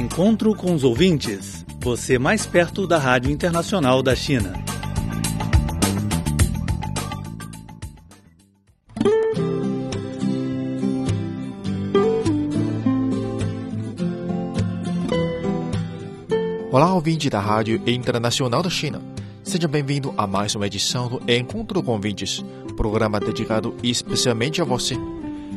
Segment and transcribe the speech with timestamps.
[0.00, 1.62] Encontro com os ouvintes.
[1.78, 4.54] Você mais perto da Rádio Internacional da China.
[16.72, 19.02] Olá, ouvinte da Rádio Internacional da China.
[19.44, 22.42] Seja bem-vindo a mais uma edição do Encontro com Ouvintes,
[22.74, 24.96] programa dedicado especialmente a você.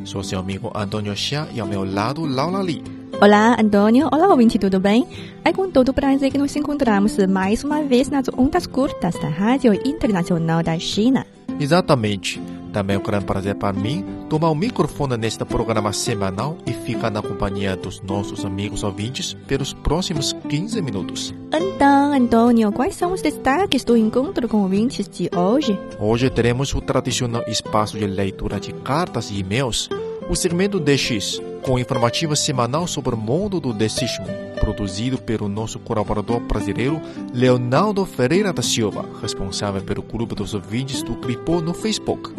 [0.03, 3.02] Sou seu amigo Antônio Xia e ao meu lado, Laura Li.
[3.21, 4.09] Olá, Antônio.
[4.11, 5.07] Olá, ouvinte, tudo bem?
[5.45, 9.73] É com todo prazer que nos encontramos mais uma vez nas ondas curtas da Rádio
[9.87, 11.25] Internacional da China.
[11.59, 12.41] Exatamente.
[12.73, 17.11] Também é um grande prazer para mim tomar o microfone neste programa semanal e ficar
[17.11, 21.33] na companhia dos nossos amigos ouvintes pelos próximos 15 minutos.
[21.53, 25.79] Então, Antônio, quais são os destaques do encontro com ouvintes de hoje?
[25.99, 29.87] Hoje teremos o tradicional espaço de leitura de cartas e e-mails,
[30.27, 34.25] o segmento DX, com informativa semanal sobre o mundo do decismo,
[34.59, 37.01] produzido pelo nosso colaborador brasileiro
[37.33, 42.31] Leonardo Ferreira da Silva, responsável pelo grupo dos ouvintes do Clipô no Facebook.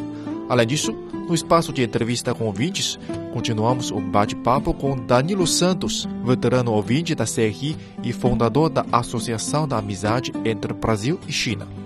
[0.48, 0.92] Além disso,
[1.26, 2.98] no espaço de entrevista com ouvintes,
[3.32, 9.78] continuamos o bate-papo com Danilo Santos, veterano ouvinte da CRI e fundador da Associação da
[9.78, 11.83] Amizade entre Brasil e China.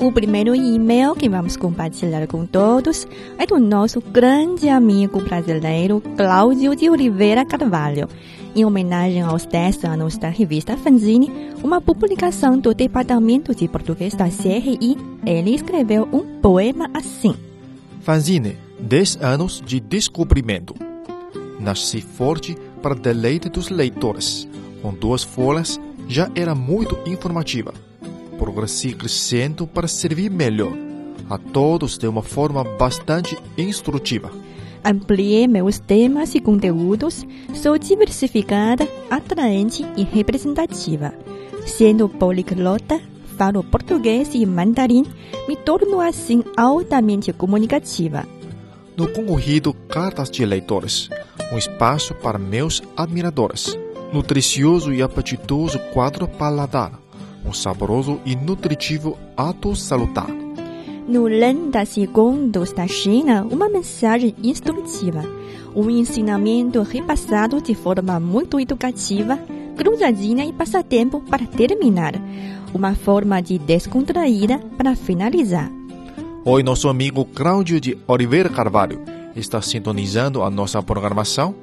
[0.00, 3.06] O primeiro e-mail que vamos compartilhar com todos
[3.36, 8.08] é do nosso grande amigo brasileiro Cláudio de Oliveira Carvalho.
[8.56, 11.30] Em homenagem aos 10 anos da revista Fanzine,
[11.62, 17.34] uma publicação do Departamento de Português da CRI, ele escreveu um poema assim.
[18.00, 20.74] Fanzine, 10 anos de descobrimento.
[21.60, 24.48] Nasci forte para deleite dos leitores.
[24.80, 27.89] Com duas folhas, já era muito informativa.
[28.40, 30.72] Progressi crescendo para servir melhor
[31.28, 34.32] a todos de uma forma bastante instrutiva.
[34.82, 41.12] Ampliei meus temas e conteúdos, sou diversificada, atraente e representativa.
[41.66, 42.98] Sendo poliglota,
[43.36, 45.04] falo português e mandarim,
[45.46, 48.26] me torno assim altamente comunicativa.
[48.96, 51.10] No concorrido Cartas de Leitores,
[51.52, 53.78] um espaço para meus admiradores.
[54.12, 56.98] Nutricioso e apetitoso quadro paladar,
[57.44, 60.28] um saboroso e nutritivo ato salutar.
[61.08, 65.24] No Lenda Segundos da China, uma mensagem instrutiva,
[65.74, 69.38] um ensinamento repassado de forma muito educativa,
[69.76, 72.14] cruzadinha e passatempo para terminar,
[72.72, 75.70] uma forma de descontraída para finalizar.
[76.44, 79.00] Oi, nosso amigo Cláudio de Oliveira Carvalho
[79.34, 81.54] está sintonizando a nossa programação.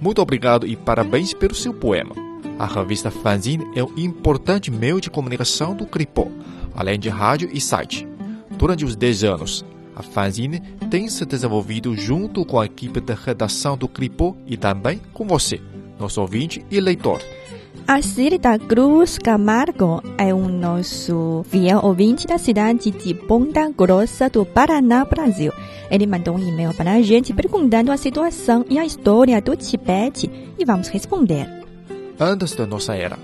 [0.00, 2.31] Muito obrigado e parabéns pelo seu poema.
[2.58, 6.28] A revista Fanzine é um importante meio de comunicação do Cripó,
[6.74, 8.06] além de rádio e site.
[8.50, 9.64] Durante os 10 anos,
[9.96, 15.00] a Fanzine tem se desenvolvido junto com a equipe de redação do Cripó e também
[15.12, 15.60] com você,
[15.98, 17.20] nosso ouvinte e leitor.
[17.86, 24.46] A Cirta Cruz Camargo é um nosso fiel ouvinte da cidade de Ponta Grossa, do
[24.46, 25.52] Paraná, Brasil.
[25.90, 30.30] Ele mandou um e-mail para a gente perguntando a situação e a história do Tibete
[30.58, 31.61] e vamos responder.
[32.20, 33.18] Antes da nossa era,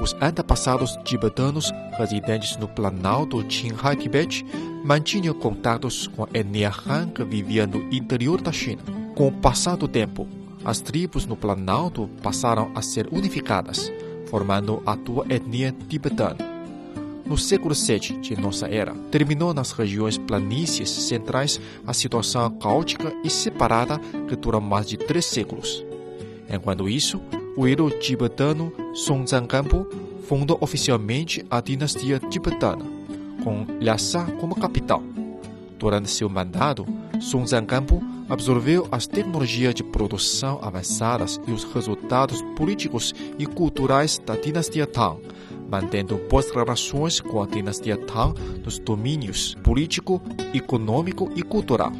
[0.00, 4.44] os antepassados tibetanos residentes no Planalto Qinghai Tibete
[4.84, 8.82] mantinham contatos com a etnia Han que vivia no interior da China.
[9.14, 10.26] Com o passar do tempo,
[10.64, 13.90] as tribos no Planalto passaram a ser unificadas,
[14.26, 16.54] formando a atual etnia tibetana.
[17.24, 23.30] No século VII de nossa era, terminou nas regiões planícies centrais a situação caótica e
[23.30, 25.84] separada que dura mais de três séculos.
[26.50, 27.22] Enquanto isso,
[27.56, 29.86] o herói tibetano Song Zangampo
[30.28, 32.84] fundou oficialmente a dinastia tibetana,
[33.42, 35.02] com Lhasa como capital.
[35.78, 36.86] Durante seu mandato,
[37.20, 44.34] Song Zangampo absorveu as tecnologias de produção avançadas e os resultados políticos e culturais da
[44.34, 45.20] dinastia Tang,
[45.68, 48.34] mantendo boas relações com a dinastia Tang
[48.64, 50.22] nos domínios político,
[50.54, 51.92] econômico e cultural.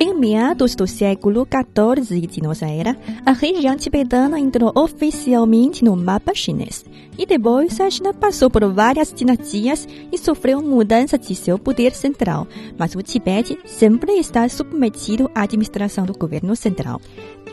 [0.00, 6.34] Em meados do século XIV de nossa era, a região tibetana entrou oficialmente no mapa
[6.34, 6.84] chinês.
[7.18, 12.46] E depois a China passou por várias dinastias e sofreu mudança de seu poder central.
[12.78, 16.98] Mas o Tibete sempre está submetido à administração do governo central.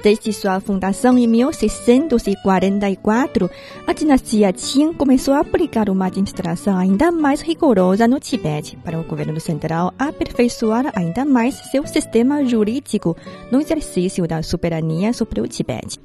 [0.02, 3.50] Desde sua fundação em 1644,
[3.86, 9.04] a dinastia Qing começou a aplicar uma administração ainda mais rigorosa no Tibete para o
[9.04, 13.18] governo central aperfeiçoar ainda mais seu sistema jurídico
[13.52, 16.00] no exercício da soberania sobre o Tibete.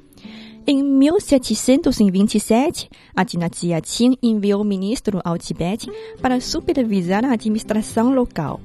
[0.67, 5.87] Em 1727, a dinastia Qing enviou ministro ao Tibete
[6.19, 8.59] para supervisar a administração local.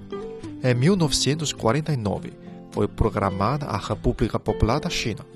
[0.65, 2.33] Em 1949,
[2.71, 5.27] foi programada a República Popular da China.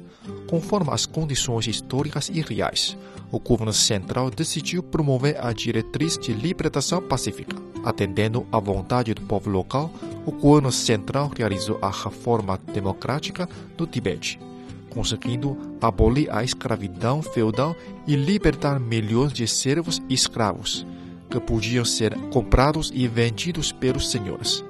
[0.54, 2.96] Conforme as condições históricas e reais,
[3.32, 7.56] o governo central decidiu promover a diretriz de libertação pacífica.
[7.84, 9.90] Atendendo à vontade do povo local,
[10.24, 14.38] o governo central realizou a reforma democrática do Tibete,
[14.90, 17.74] conseguindo abolir a escravidão feudal
[18.06, 20.86] e libertar milhões de servos e escravos,
[21.28, 24.64] que podiam ser comprados e vendidos pelos senhores.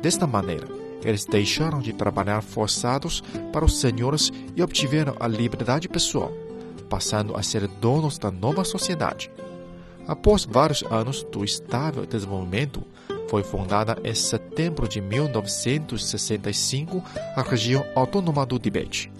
[0.00, 0.68] Desta maneira,
[1.04, 3.22] eles deixaram de trabalhar forçados
[3.52, 6.32] para os senhores e obtiveram a liberdade pessoal,
[6.88, 9.30] passando a ser donos da nova sociedade.
[10.06, 12.82] Após vários anos do estável desenvolvimento,
[13.28, 17.02] foi fundada em setembro de 1965
[17.34, 19.10] a região autônoma do Tibete.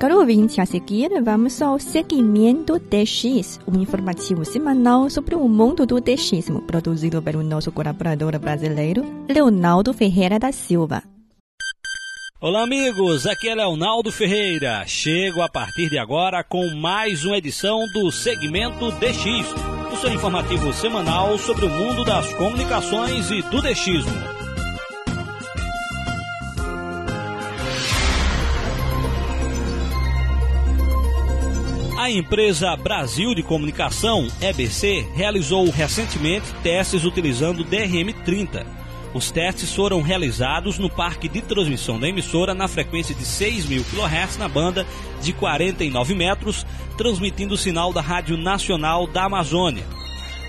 [0.00, 6.00] Caro ouvinte, a seguir vamos ao Segmento DX, um informativo semanal sobre o mundo do
[6.00, 11.02] DXismo, produzido pelo nosso colaborador brasileiro, Leonardo Ferreira da Silva.
[12.40, 14.86] Olá, amigos, aqui é Leonardo Ferreira.
[14.86, 19.52] Chego a partir de agora com mais uma edição do Segmento DX,
[19.92, 24.49] o seu informativo semanal sobre o mundo das comunicações e do DXismo.
[32.10, 38.66] A empresa Brasil de Comunicação, EBC, realizou recentemente testes utilizando DRM-30.
[39.14, 44.38] Os testes foram realizados no parque de transmissão da emissora na frequência de 6.000 kHz
[44.38, 44.84] na banda
[45.22, 46.66] de 49 metros,
[46.98, 49.86] transmitindo o sinal da Rádio Nacional da Amazônia.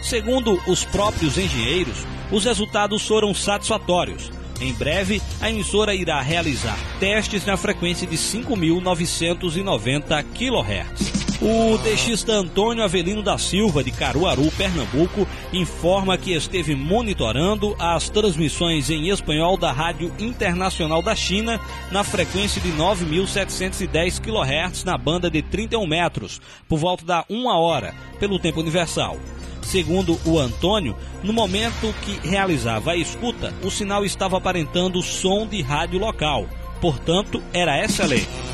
[0.02, 4.31] Segundo os próprios engenheiros, os resultados foram satisfatórios.
[4.60, 11.20] Em breve, a emissora irá realizar testes na frequência de 5.990 kHz.
[11.41, 18.91] O dexista Antônio Avelino da Silva, de Caruaru, Pernambuco, informa que esteve monitorando as transmissões
[18.91, 21.59] em espanhol da Rádio Internacional da China
[21.91, 26.39] na frequência de 9.710 kHz na banda de 31 metros,
[26.69, 29.17] por volta da 1 hora, pelo tempo universal.
[29.63, 35.59] Segundo o Antônio, no momento que realizava a escuta, o sinal estava aparentando som de
[35.63, 36.47] rádio local.
[36.79, 38.50] Portanto, era excelente.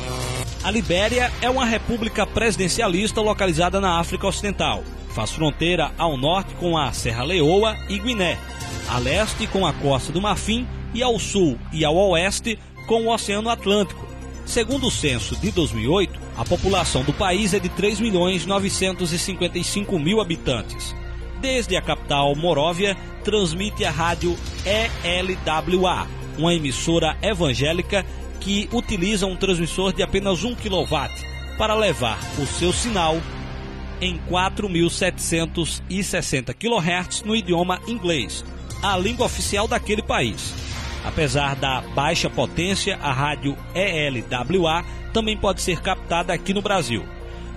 [0.62, 4.82] A Libéria é uma república presidencialista localizada na África Ocidental.
[5.14, 8.36] Faz fronteira ao norte com a Serra Leoa e Guiné,
[8.88, 13.14] a leste com a Costa do Marfim e ao sul e ao oeste com o
[13.14, 14.06] Oceano Atlântico.
[14.44, 20.20] Segundo o censo de 2008, a população do país é de 3 milhões 955 mil
[20.20, 20.94] habitantes.
[21.40, 28.04] Desde a capital Moróvia, transmite a rádio ELWA, uma emissora evangélica
[28.48, 30.96] que utiliza um transmissor de apenas 1 kW
[31.58, 33.20] para levar o seu sinal
[34.00, 38.42] em 4.760 kHz no idioma inglês,
[38.82, 40.54] a língua oficial daquele país.
[41.04, 47.04] Apesar da baixa potência, a rádio ELWA também pode ser captada aqui no Brasil.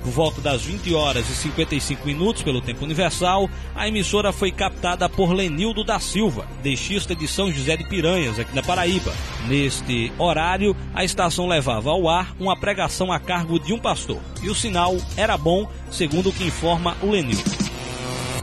[0.03, 5.07] Por volta das 20 horas e 55 minutos pelo tempo universal, a emissora foi captada
[5.07, 9.13] por Lenildo da Silva, deixista de São José de Piranhas, aqui na Paraíba.
[9.47, 14.49] Neste horário, a estação levava ao ar uma pregação a cargo de um pastor, e
[14.49, 17.71] o sinal era bom, segundo o que informa o Lenildo.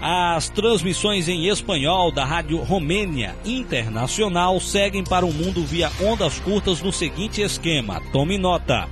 [0.00, 6.80] As transmissões em espanhol da Rádio Romênia Internacional seguem para o mundo via ondas curtas
[6.80, 8.00] no seguinte esquema.
[8.12, 8.88] Tome nota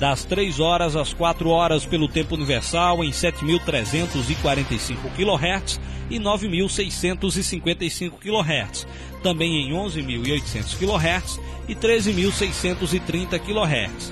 [0.00, 5.78] das 3 horas às 4 horas pelo tempo universal em 7.345 kHz
[6.08, 8.86] e 9.655 kHz,
[9.22, 11.38] também em 11.800 kHz
[11.68, 14.10] e 13.630 kHz.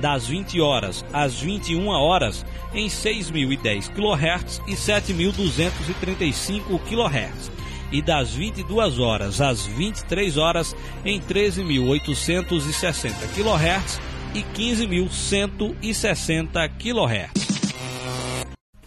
[0.00, 7.50] Das 20 horas às 21 horas em 6.010 kHz e 7.235 kHz
[7.92, 14.00] e das 22 horas às 23 horas em 13.860 kHz
[14.34, 17.44] e 15.160 kHz.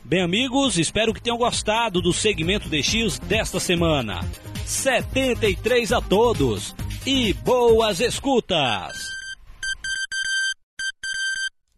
[0.04, 4.22] Bem, amigos, espero que tenham gostado do segmento DX desta semana.
[4.66, 6.74] 73 a todos
[7.06, 9.18] e boas escutas!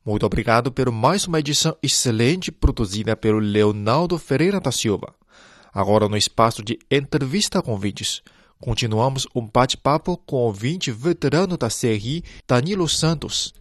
[0.06, 5.14] Muito obrigado por mais uma edição excelente produzida pelo Leonardo Ferreira da Silva.
[5.72, 8.24] Agora no espaço de entrevista com vídeos.
[8.62, 13.54] Continuamos um bate-papo com o vinte veterano da CRI, Danilo Santos.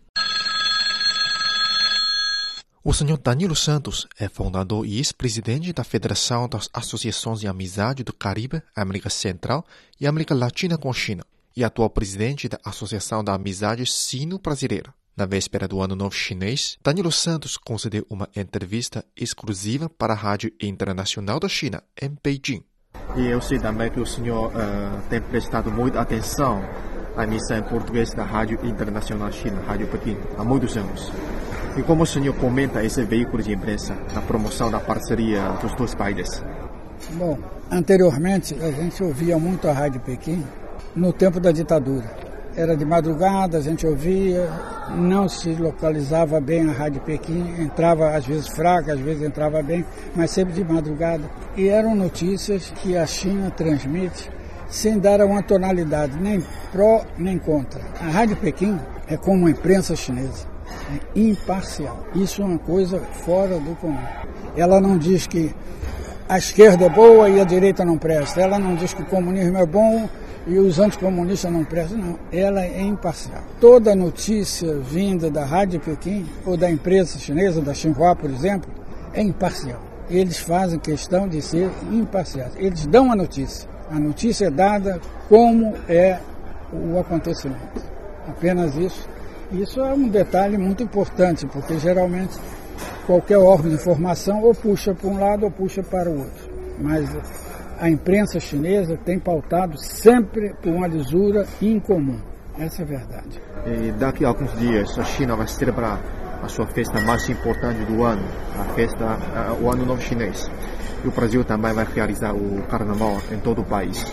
[2.83, 8.13] O senhor Danilo Santos é fundador e ex-presidente da Federação das Associações de Amizade do
[8.13, 9.65] Caribe, América Central
[10.01, 11.25] e América Latina com China
[11.57, 14.93] e atual presidente da Associação da Amizade Sino-Brasileira.
[15.17, 20.53] Na véspera do Ano Novo Chinês, Danilo Santos concedeu uma entrevista exclusiva para a Rádio
[20.61, 22.65] Internacional da China, em Beijing.
[23.19, 26.63] E eu sei também que o senhor uh, tem prestado muita atenção
[27.17, 31.13] à emissão em português da Rádio Internacional China, Rádio Pequim, há muitos anos.
[31.77, 35.97] E como o senhor comenta esse veículo de imprensa na promoção da parceria dos dois
[35.97, 36.45] países?
[37.15, 37.37] Bom,
[37.71, 40.45] anteriormente a gente ouvia muito a Rádio Pequim
[40.95, 42.28] no tempo da ditadura.
[42.59, 44.51] Era de madrugada, a gente ouvia,
[44.91, 49.85] não se localizava bem a Rádio Pequim, entrava às vezes fraca, às vezes entrava bem,
[50.17, 51.23] mas sempre de madrugada.
[51.57, 54.29] E eram notícias que a China transmite
[54.69, 57.81] sem dar uma tonalidade nem pró nem contra.
[58.01, 60.45] A Rádio Pequim é como a imprensa chinesa,
[60.91, 62.07] é imparcial.
[62.17, 64.03] Isso é uma coisa fora do comum.
[64.57, 65.55] Ela não diz que
[66.29, 68.41] a esquerda é boa e a direita não presta.
[68.41, 70.09] Ela não diz que o comunismo é bom
[70.49, 71.99] e os anticomunistas não prestam.
[71.99, 73.43] Não, ela é imparcial.
[73.61, 78.71] Toda notícia vinda da Rádio Pequim ou da empresa chinesa, da Xinhua, por exemplo,
[79.13, 79.81] é imparcial.
[80.11, 82.53] Eles fazem questão de ser imparciais.
[82.57, 83.69] Eles dão a notícia.
[83.91, 86.19] A notícia é dada como é
[86.73, 87.83] o acontecimento.
[88.27, 89.07] Apenas isso.
[89.53, 92.39] Isso é um detalhe muito importante, porque geralmente
[93.07, 96.51] qualquer órgão de informação ou puxa para um lado ou puxa para o outro.
[96.79, 97.09] Mas
[97.81, 102.19] a imprensa chinesa tem pautado sempre por uma lisura incomum.
[102.59, 103.41] Essa é a verdade.
[103.67, 106.01] E daqui a alguns dias a China vai celebrar
[106.43, 108.25] a sua festa mais importante do ano,
[108.59, 109.19] a festa,
[109.61, 110.51] o Ano Novo Chinês.
[111.05, 114.05] E o Brasil também vai realizar o Carnaval em todo o país.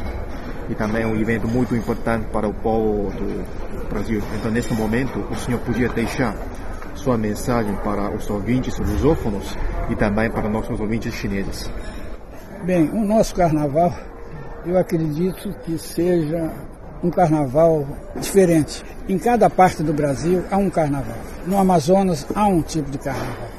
[0.69, 4.22] E também é um evento muito importante para o povo do Brasil.
[4.36, 6.36] Então, neste momento, o senhor podia deixar
[6.93, 9.57] sua mensagem para os ouvintes lusófonos
[9.89, 11.69] e também para nossos ouvintes chineses.
[12.65, 13.93] Bem, o nosso carnaval,
[14.65, 16.51] eu acredito que seja
[17.03, 17.86] um carnaval
[18.19, 18.84] diferente.
[19.07, 21.15] Em cada parte do Brasil há um carnaval.
[21.45, 23.50] No Amazonas há um tipo de carnaval.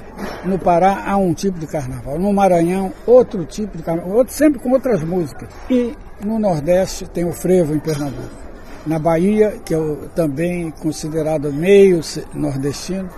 [0.44, 2.18] No Pará há um tipo de carnaval.
[2.18, 4.10] No Maranhão, outro tipo de carnaval.
[4.10, 5.50] Outro, sempre com outras músicas.
[5.70, 5.94] E
[6.24, 8.34] no Nordeste tem o frevo em Pernambuco.
[8.84, 9.78] Na Bahia, que é
[10.16, 12.00] também considerado meio
[12.34, 13.08] nordestino,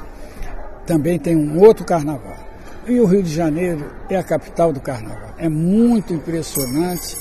[0.86, 2.47] também tem um outro carnaval.
[2.88, 5.34] E o Rio de Janeiro é a capital do carnaval.
[5.36, 7.18] É muito impressionante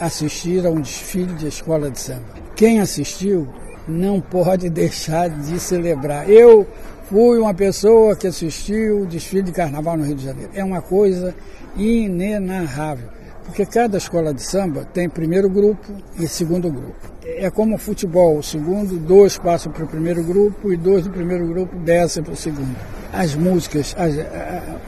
[0.00, 2.24] assistir a um desfile de escola de samba.
[2.56, 3.46] Quem assistiu
[3.86, 6.30] não pode deixar de celebrar.
[6.30, 6.66] Eu
[7.10, 10.52] fui uma pessoa que assistiu o desfile de carnaval no Rio de Janeiro.
[10.54, 11.34] É uma coisa
[11.76, 13.08] inenarrável,
[13.50, 15.84] porque cada escola de samba tem primeiro grupo
[16.16, 16.94] e segundo grupo.
[17.24, 21.10] É como o futebol, o segundo, dois passam para o primeiro grupo e dois do
[21.10, 22.76] primeiro grupo descem para o segundo.
[23.12, 24.14] As músicas, as,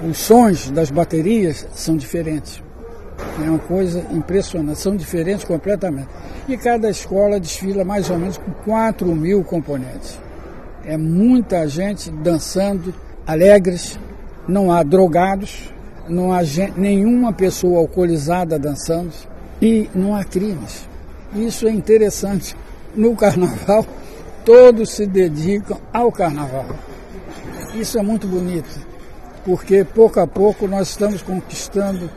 [0.09, 2.63] os sons das baterias são diferentes.
[3.45, 6.09] É uma coisa impressionante, são diferentes completamente.
[6.47, 10.21] E cada escola desfila mais ou menos com 4 mil componentes.
[10.85, 12.95] É muita gente dançando,
[13.27, 13.99] alegres,
[14.47, 15.73] não há drogados,
[16.13, 19.13] não há gente, nenhuma pessoa alcoolizada dançando
[19.61, 20.87] e não há crimes.
[21.35, 22.55] Isso é interessante.
[22.95, 23.87] No carnaval,
[24.45, 26.67] todos se dedicam ao carnaval.
[27.75, 28.69] Isso é muito bonito,
[29.45, 32.11] porque pouco a pouco nós estamos conquistando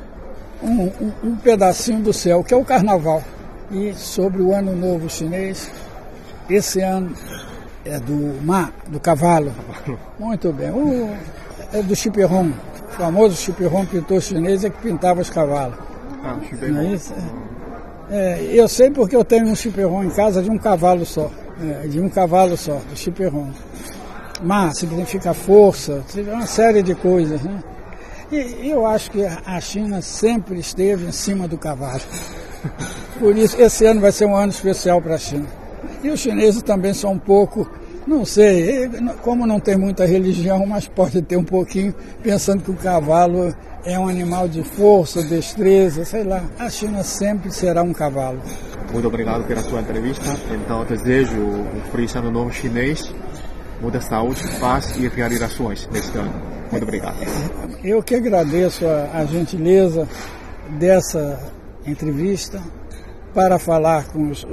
[0.62, 3.24] um, um, um pedacinho do céu, que é o carnaval.
[3.72, 5.72] E sobre o ano novo chinês,
[6.50, 7.16] esse ano
[7.86, 9.54] é do Ma, do cavalo.
[10.20, 10.72] Muito bem.
[10.72, 11.16] O,
[11.72, 12.52] é do Chiperon,
[12.96, 15.78] o famoso Chiperon pintor chinês é que pintava os cavalos.
[16.24, 16.38] Ah,
[16.70, 17.14] Não é isso?
[18.10, 21.30] É, eu sei porque eu tenho um Chiperon em casa de um cavalo só.
[21.62, 23.50] É, de um cavalo só, do Chiperon.
[24.44, 27.42] Ma significa força, uma série de coisas.
[27.42, 27.64] Né?
[28.32, 32.02] E eu acho que a China sempre esteve em cima do cavalo.
[33.20, 35.46] Por isso, esse ano vai ser um ano especial para a China.
[36.04, 37.70] E os chineses também são um pouco,
[38.08, 38.90] não sei,
[39.22, 43.98] como não tem muita religião, mas pode ter um pouquinho, pensando que o cavalo é
[43.98, 46.44] um animal de força, destreza, sei lá.
[46.58, 48.42] A China sempre será um cavalo.
[48.92, 50.24] Muito obrigado pela sua entrevista.
[50.52, 53.14] Então, eu desejo um feliz ano novo chinês,
[53.82, 56.34] muita saúde, paz e realizações neste ano.
[56.72, 57.18] Muito obrigado.
[57.84, 60.08] Eu que agradeço a, a gentileza
[60.80, 61.40] dessa
[61.86, 62.62] entrevista
[63.34, 64.46] para falar com os,